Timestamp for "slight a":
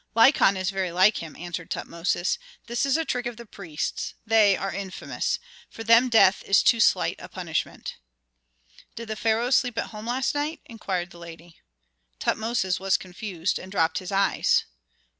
6.79-7.29